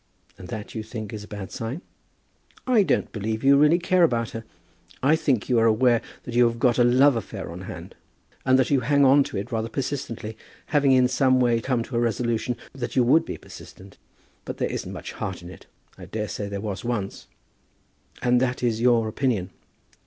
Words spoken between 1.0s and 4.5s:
is a bad sign?" "I don't believe you really care about her.